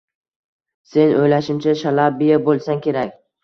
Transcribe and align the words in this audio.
Sen, 0.93 1.13
o`ylashimcha, 1.21 1.77
Shalabiya 1.85 2.43
bo`lsang 2.51 2.85
kerak 2.91 3.17